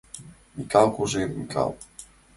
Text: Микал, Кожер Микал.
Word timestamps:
Микал, 0.55 0.87
Кожер 0.95 1.29
Микал. 1.37 1.71